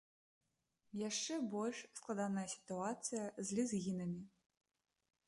Яшчэ 1.09 1.33
больш 1.51 1.77
складаная 1.99 2.45
сітуацыя 2.55 3.23
з 3.51 3.61
лезгінамі. 3.61 4.21